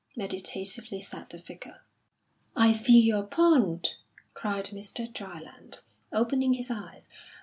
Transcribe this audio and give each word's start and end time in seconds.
meditatively 0.15 0.99
said 0.99 1.29
the 1.29 1.37
Vicar. 1.37 1.81
"I 2.55 2.73
see 2.73 2.99
your 2.99 3.21
point!" 3.21 3.97
cried 4.33 4.65
Mr. 4.69 5.05
Dryland, 5.13 5.81
opening 6.11 6.53
his 6.53 6.71
eyes. 6.71 7.07